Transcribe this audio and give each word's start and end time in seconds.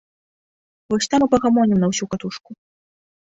Вось 0.93 1.07
там 1.11 1.21
і 1.27 1.27
пагамонім 1.35 1.77
на 1.85 1.89
ўсю 1.91 2.05
катушку. 2.13 2.51